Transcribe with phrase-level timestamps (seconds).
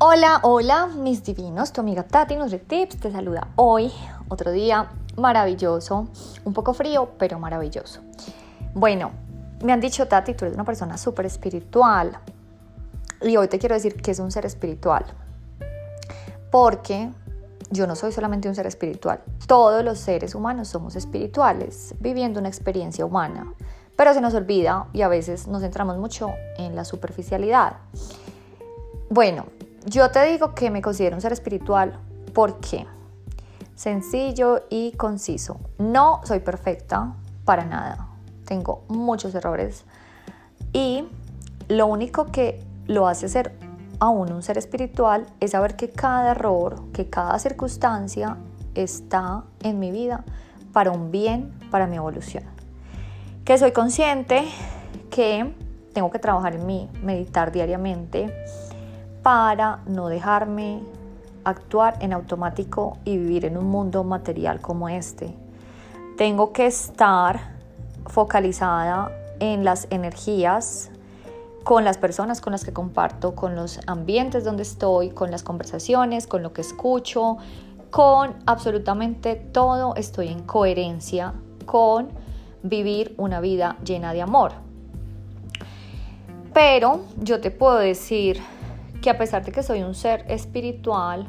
[0.00, 3.92] Hola, hola, mis divinos, tu amiga Tati NutriTips te saluda hoy,
[4.28, 6.06] otro día maravilloso,
[6.44, 8.00] un poco frío, pero maravilloso.
[8.74, 9.10] Bueno,
[9.60, 12.16] me han dicho, Tati, tú eres una persona súper espiritual.
[13.22, 15.04] Y hoy te quiero decir que es un ser espiritual.
[16.52, 17.10] Porque
[17.72, 19.20] yo no soy solamente un ser espiritual.
[19.48, 23.52] Todos los seres humanos somos espirituales, viviendo una experiencia humana.
[23.96, 27.78] Pero se nos olvida y a veces nos centramos mucho en la superficialidad.
[29.10, 29.46] Bueno,
[29.88, 31.98] yo te digo que me considero un ser espiritual
[32.34, 32.86] porque
[33.74, 35.60] sencillo y conciso.
[35.78, 38.08] No soy perfecta para nada.
[38.44, 39.84] Tengo muchos errores
[40.72, 41.08] y
[41.68, 43.52] lo único que lo hace ser
[44.00, 48.36] aún un ser espiritual es saber que cada error, que cada circunstancia
[48.74, 50.24] está en mi vida
[50.72, 52.44] para un bien, para mi evolución.
[53.44, 54.44] Que soy consciente
[55.10, 55.54] que
[55.92, 58.32] tengo que trabajar en mí, meditar diariamente,
[59.28, 60.80] para no dejarme
[61.44, 65.34] actuar en automático y vivir en un mundo material como este.
[66.16, 67.38] Tengo que estar
[68.06, 70.90] focalizada en las energías,
[71.62, 76.26] con las personas con las que comparto, con los ambientes donde estoy, con las conversaciones,
[76.26, 77.36] con lo que escucho,
[77.90, 81.34] con absolutamente todo estoy en coherencia
[81.66, 82.08] con
[82.62, 84.52] vivir una vida llena de amor.
[86.54, 88.40] Pero yo te puedo decir
[89.00, 91.26] que a pesar de que soy un ser espiritual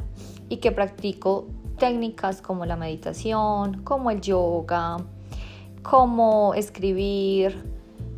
[0.50, 4.98] y que practico técnicas como la meditación, como el yoga,
[5.81, 7.64] como escribir,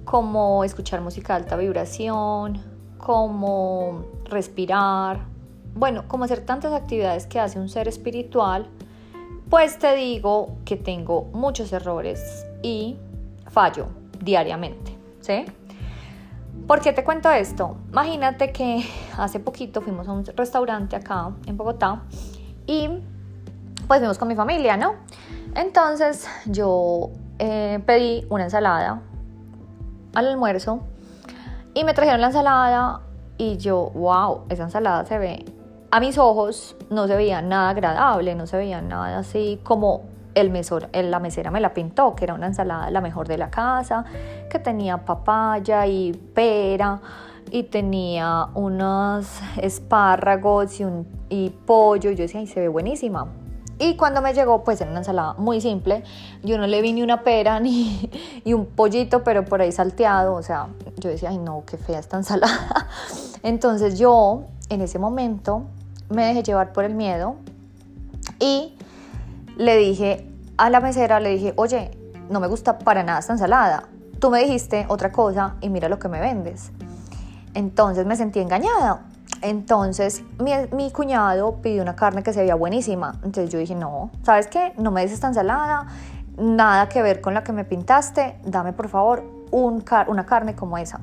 [0.06, 2.62] como escuchar música de alta vibración,
[2.98, 5.26] como respirar,
[5.74, 8.68] bueno, como hacer tantas actividades que hace un ser espiritual,
[9.50, 12.98] pues te digo que tengo muchos errores y
[13.50, 13.88] fallo
[14.22, 15.46] diariamente, ¿sí?
[16.68, 17.78] ¿Por qué te cuento esto?
[17.90, 18.86] Imagínate que
[19.18, 22.04] hace poquito fuimos a un restaurante acá en Bogotá
[22.66, 22.90] y
[23.88, 24.96] pues fuimos con mi familia, ¿no?
[25.56, 27.10] Entonces yo
[27.40, 29.02] eh, pedí una ensalada
[30.14, 30.82] al almuerzo
[31.74, 33.02] y me trajeron la ensalada
[33.38, 35.46] y yo, wow, esa ensalada se ve,
[35.90, 40.04] a mis ojos no se veía nada agradable, no se veía nada así como
[40.36, 43.50] el mesor, la mesera me la pintó, que era una ensalada la mejor de la
[43.50, 44.06] casa,
[44.50, 47.00] que tenía papaya y pera
[47.52, 49.28] y tenía unos
[49.58, 52.12] espárragos y, un, y pollo.
[52.12, 53.28] Yo decía, ay, se ve buenísima.
[53.78, 56.04] Y cuando me llegó, pues era una ensalada muy simple.
[56.44, 58.10] Yo no le vi ni una pera ni
[58.46, 60.36] y un pollito, pero por ahí salteado.
[60.36, 60.68] O sea,
[60.98, 62.88] yo decía, ay, no, qué fea esta ensalada.
[63.44, 65.64] Entonces yo, en ese momento,
[66.10, 67.36] me dejé llevar por el miedo
[68.40, 68.76] y
[69.62, 70.28] le dije
[70.58, 71.92] a la mesera, le dije, oye,
[72.30, 73.84] no me gusta para nada esta ensalada.
[74.20, 76.72] Tú me dijiste otra cosa y mira lo que me vendes.
[77.54, 79.06] Entonces me sentí engañada.
[79.42, 83.14] Entonces mi, mi, cuñado pidió una carne que se veía buenísima.
[83.24, 84.74] Entonces yo dije, no, ¿sabes qué?
[84.78, 85.88] No me des esta ensalada,
[86.38, 90.78] nada que ver con la que me pintaste, dame por favor un una carne como
[90.78, 91.00] esa.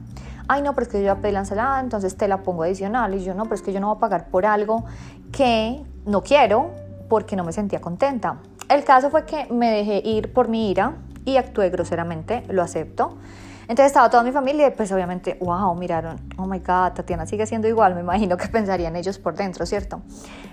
[0.47, 3.15] Ay, no, pero es que yo ya pedí la ensalada, entonces te la pongo adicional.
[3.15, 4.85] Y yo, no, pero es que yo no voy a pagar por algo
[5.31, 8.39] que no quiero porque no me sentía contenta.
[8.69, 13.17] El caso fue que me dejé ir por mi ira y actué groseramente, lo acepto.
[13.63, 17.45] Entonces estaba toda mi familia y pues obviamente, wow, miraron, oh my god, Tatiana sigue
[17.47, 20.01] siendo igual, me imagino que pensarían ellos por dentro, ¿cierto?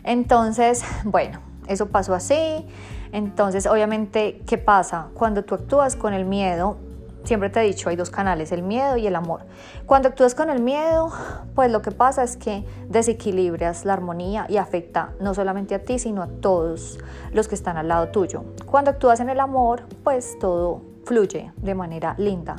[0.04, 2.68] Entonces, bueno, eso pasó así.
[3.12, 5.08] Entonces, obviamente, ¿qué pasa?
[5.14, 6.78] Cuando tú actúas con el miedo,
[7.26, 9.42] Siempre te he dicho, hay dos canales, el miedo y el amor.
[9.88, 11.12] Cuando actúas con el miedo,
[11.56, 15.98] pues lo que pasa es que desequilibras la armonía y afecta no solamente a ti,
[15.98, 17.00] sino a todos
[17.34, 18.44] los que están al lado tuyo.
[18.68, 22.58] Cuando actúas en el amor, pues todo fluye de manera linda.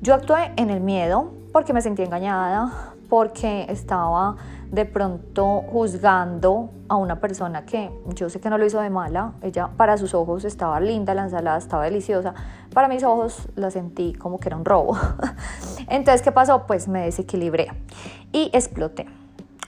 [0.00, 4.36] Yo actué en el miedo porque me sentí engañada, porque estaba
[4.70, 9.32] de pronto juzgando a una persona que yo sé que no lo hizo de mala,
[9.42, 12.34] ella para sus ojos estaba linda, la ensalada estaba deliciosa,
[12.72, 14.96] para mis ojos la sentí como que era un robo.
[15.88, 16.66] Entonces, ¿qué pasó?
[16.66, 17.68] Pues me desequilibré
[18.32, 19.06] y exploté.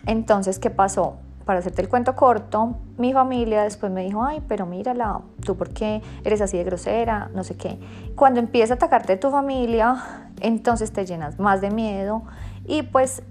[0.07, 1.17] Entonces, ¿qué pasó?
[1.45, 5.71] Para hacerte el cuento corto, mi familia después me dijo, ay, pero mírala, tú por
[5.71, 7.79] qué eres así de grosera, no sé qué.
[8.15, 12.23] Cuando empieza a atacarte tu familia, entonces te llenas más de miedo
[12.67, 13.23] y pues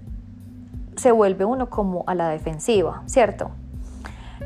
[0.98, 3.50] se vuelve uno como a la defensiva, ¿cierto?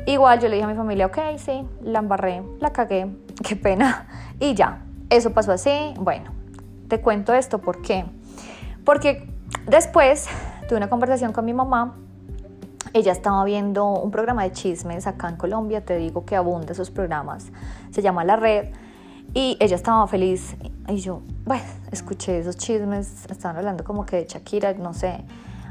[0.05, 3.11] Igual yo le dije a mi familia, ok, sí, la embarré, la cagué,
[3.47, 4.07] qué pena,
[4.39, 5.93] y ya, eso pasó así.
[5.99, 6.31] Bueno,
[6.87, 8.05] te cuento esto, ¿por qué?
[8.85, 9.27] Porque
[9.67, 10.27] después
[10.67, 11.95] tuve una conversación con mi mamá,
[12.93, 16.91] ella estaba viendo un programa de chismes acá en Colombia, te digo que abunda esos
[16.91, 17.51] programas,
[17.91, 18.67] se llama La Red,
[19.33, 20.55] y ella estaba feliz,
[20.87, 25.25] y yo, bueno, escuché esos chismes, estaban hablando como que de Shakira, no sé,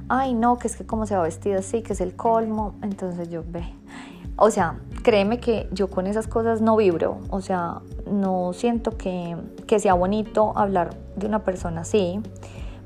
[0.09, 3.29] ay no, que es que como se va vestida así, que es el colmo, entonces
[3.29, 3.65] yo ve.
[4.37, 9.37] O sea, créeme que yo con esas cosas no vibro, o sea, no siento que,
[9.67, 12.21] que sea bonito hablar de una persona así,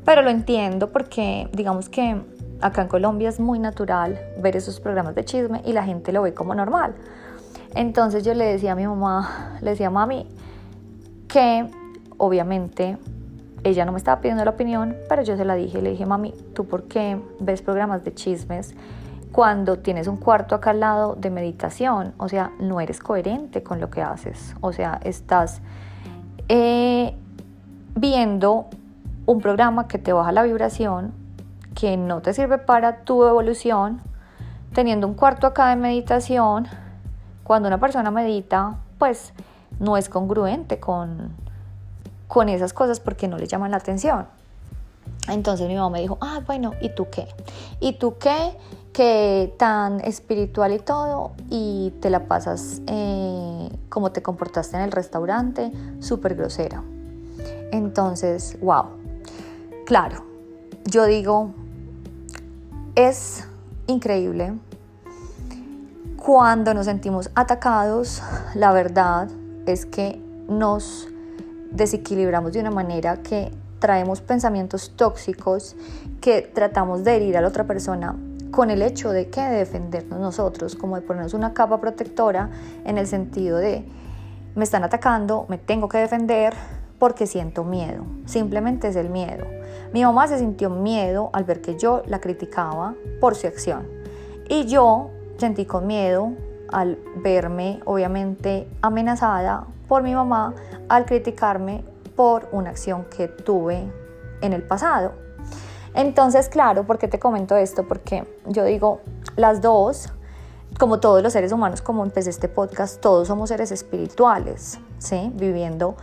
[0.05, 2.21] pero lo entiendo porque digamos que
[2.61, 6.23] acá en Colombia es muy natural ver esos programas de chisme y la gente lo
[6.23, 6.95] ve como normal.
[7.75, 10.27] Entonces yo le decía a mi mamá, le decía a mami
[11.29, 11.69] que
[12.17, 12.99] obviamente
[13.67, 16.33] ella no me estaba pidiendo la opinión, pero yo se la dije, le dije, mami,
[16.55, 18.77] ¿tú por qué ves programas de chismes
[19.33, 22.15] cuando tienes un cuarto acá al lado de meditación?
[22.19, 24.55] O sea, no eres coherente con lo que haces.
[24.61, 25.63] O sea, estás
[26.49, 27.17] eh,
[27.97, 28.67] viendo
[29.27, 31.13] un programa que te baja la vibración,
[31.75, 34.01] que no te sirve para tu evolución,
[34.75, 36.69] teniendo un cuarto acá de meditación,
[37.43, 39.33] cuando una persona medita, pues
[39.81, 41.35] no es congruente con,
[42.29, 44.27] con esas cosas porque no le llaman la atención.
[45.29, 47.27] Entonces mi mamá me dijo, ah, bueno, ¿y tú qué?
[47.81, 48.57] ¿Y tú qué?
[48.93, 54.93] Que tan espiritual y todo, y te la pasas eh, como te comportaste en el
[54.93, 55.71] restaurante,
[56.01, 56.83] súper grosera.
[57.73, 58.85] Entonces, wow.
[59.85, 60.25] Claro,
[60.85, 61.51] yo digo,
[62.95, 63.47] es
[63.87, 64.55] increíble
[66.27, 68.21] cuando nos sentimos atacados,
[68.57, 69.29] la verdad
[69.65, 71.07] es que nos
[71.71, 75.77] desequilibramos de una manera que traemos pensamientos tóxicos
[76.21, 78.17] que tratamos de herir a la otra persona
[78.51, 82.51] con el hecho de que de defendernos nosotros, como de ponernos una capa protectora
[82.85, 83.85] en el sentido de
[84.55, 86.55] me están atacando, me tengo que defender
[86.99, 89.45] porque siento miedo, simplemente es el miedo.
[89.93, 93.87] Mi mamá se sintió miedo al ver que yo la criticaba por su acción
[94.49, 96.33] y yo sentí con miedo
[96.73, 100.55] al verme obviamente amenazada por mi mamá
[100.89, 101.85] al criticarme
[102.15, 103.91] por una acción que tuve
[104.41, 105.13] en el pasado.
[105.95, 107.87] Entonces, claro, ¿por qué te comento esto?
[107.87, 109.01] Porque yo digo,
[109.37, 110.13] las dos,
[110.79, 115.33] como todos los seres humanos, como empecé este podcast, todos somos seres espirituales, ¿sí?
[115.35, 115.97] Viviendo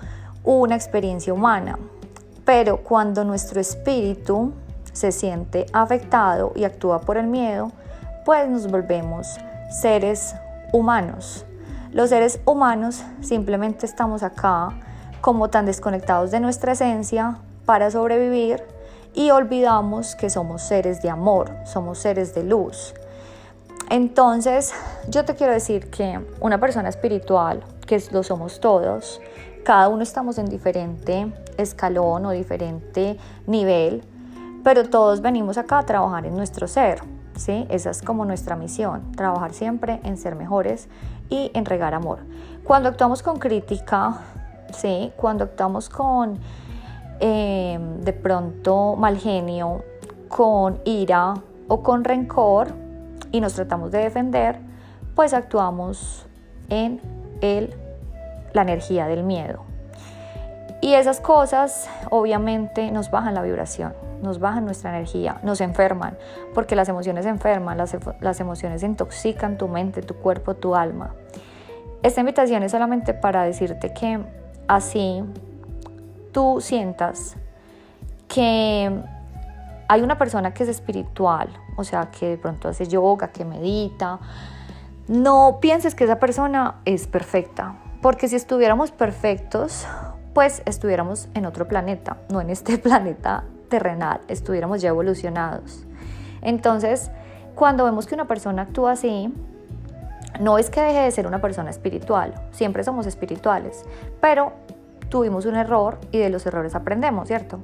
[0.43, 1.77] una experiencia humana.
[2.43, 4.53] Pero cuando nuestro espíritu
[4.91, 7.71] se siente afectado y actúa por el miedo,
[8.25, 9.27] pues nos volvemos
[9.69, 10.35] seres
[10.71, 11.45] humanos.
[11.93, 14.69] Los seres humanos simplemente estamos acá
[15.21, 17.37] como tan desconectados de nuestra esencia
[17.67, 18.63] para sobrevivir
[19.13, 22.95] y olvidamos que somos seres de amor, somos seres de luz.
[23.91, 24.73] Entonces,
[25.07, 29.21] yo te quiero decir que una persona espiritual, que lo somos todos,
[29.63, 34.03] cada uno estamos en diferente escalón o diferente nivel,
[34.63, 37.03] pero todos venimos acá a trabajar en nuestro ser.
[37.35, 37.67] ¿sí?
[37.69, 40.87] Esa es como nuestra misión, trabajar siempre en ser mejores
[41.29, 42.19] y en regar amor.
[42.63, 44.21] Cuando actuamos con crítica,
[44.71, 45.11] ¿sí?
[45.15, 46.39] Cuando actuamos con
[47.19, 49.83] eh, de pronto mal genio,
[50.27, 51.33] con ira
[51.67, 52.69] o con rencor
[53.31, 54.59] y nos tratamos de defender,
[55.15, 56.25] pues actuamos
[56.69, 57.01] en
[57.41, 57.73] el,
[58.53, 59.72] la energía del miedo.
[60.83, 63.93] Y esas cosas obviamente nos bajan la vibración
[64.23, 66.17] nos bajan nuestra energía, nos enferman,
[66.53, 71.13] porque las emociones enferman, las, emociones intoxican tu mente, tu cuerpo, tu alma.
[72.01, 74.19] Esta invitación es solamente para decirte que
[74.67, 75.23] así
[76.31, 77.35] tú sientas
[78.27, 78.91] que
[79.89, 84.19] hay una persona que es espiritual, o sea, que de pronto hace yoga, que medita,
[85.07, 89.85] no pienses que esa persona es perfecta, porque si estuviéramos perfectos,
[90.33, 95.85] pues estuviéramos en otro planeta, no en este planeta terrenal, estuviéramos ya evolucionados.
[96.41, 97.11] Entonces,
[97.55, 99.33] cuando vemos que una persona actúa así,
[100.39, 103.85] no es que deje de ser una persona espiritual, siempre somos espirituales,
[104.19, 104.53] pero
[105.09, 107.59] tuvimos un error y de los errores aprendemos, ¿cierto?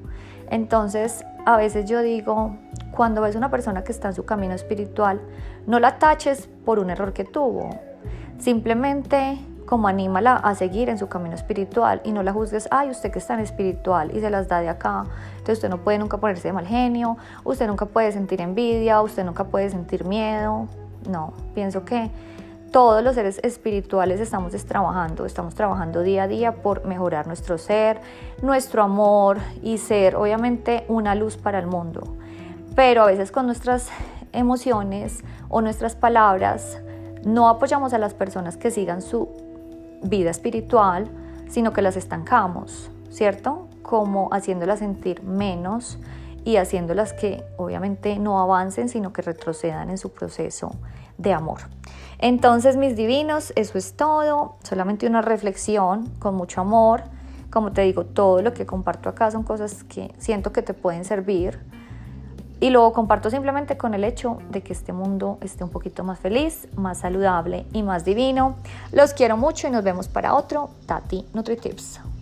[0.51, 2.55] Entonces, a veces yo digo,
[2.91, 5.19] cuando ves una persona que está en su camino espiritual,
[5.65, 7.69] no la taches por un error que tuvo,
[8.37, 13.11] simplemente como anímala a seguir en su camino espiritual y no la juzgues, ay, usted
[13.11, 16.17] que es tan espiritual y se las da de acá, entonces usted no puede nunca
[16.17, 20.65] ponerse de mal genio, usted nunca puede sentir envidia, usted nunca puede sentir miedo.
[21.07, 22.09] No, pienso que
[22.71, 28.01] todos los seres espirituales estamos trabajando, estamos trabajando día a día por mejorar nuestro ser,
[28.41, 32.17] nuestro amor y ser obviamente una luz para el mundo.
[32.75, 33.89] Pero a veces con nuestras
[34.31, 36.79] emociones o nuestras palabras
[37.23, 39.48] no apoyamos a las personas que sigan su
[40.03, 41.09] vida espiritual,
[41.49, 43.67] sino que las estancamos, ¿cierto?
[43.81, 45.99] Como haciéndolas sentir menos
[46.45, 50.71] y haciéndolas que obviamente no avancen, sino que retrocedan en su proceso
[51.17, 51.61] de amor.
[52.17, 57.03] Entonces, mis divinos, eso es todo, solamente una reflexión con mucho amor.
[57.49, 61.03] Como te digo, todo lo que comparto acá son cosas que siento que te pueden
[61.05, 61.59] servir
[62.59, 66.19] y lo comparto simplemente con el hecho de que este mundo esté un poquito más
[66.19, 68.55] feliz, más saludable y más divino.
[68.91, 72.18] Los quiero mucho y nos vemos para otro Tati NutriTips.